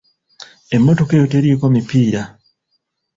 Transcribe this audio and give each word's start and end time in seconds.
Emmotoka 0.75 1.11
eyo 1.17 1.25
teriiko 1.31 1.65
mipiira. 1.73 2.21